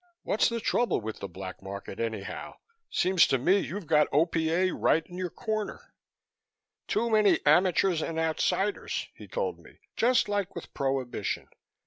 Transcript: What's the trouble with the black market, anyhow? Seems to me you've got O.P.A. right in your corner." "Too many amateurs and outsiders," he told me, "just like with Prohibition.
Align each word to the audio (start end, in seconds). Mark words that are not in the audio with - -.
What's 0.23 0.49
the 0.49 0.59
trouble 0.59 0.99
with 0.99 1.19
the 1.19 1.27
black 1.27 1.61
market, 1.61 1.99
anyhow? 1.99 2.55
Seems 2.89 3.27
to 3.27 3.37
me 3.37 3.59
you've 3.59 3.85
got 3.85 4.07
O.P.A. 4.11 4.71
right 4.73 5.05
in 5.05 5.15
your 5.15 5.29
corner." 5.29 5.93
"Too 6.87 7.07
many 7.11 7.37
amateurs 7.45 8.01
and 8.01 8.17
outsiders," 8.17 9.09
he 9.13 9.27
told 9.27 9.59
me, 9.59 9.77
"just 9.95 10.27
like 10.27 10.55
with 10.55 10.73
Prohibition. 10.73 11.49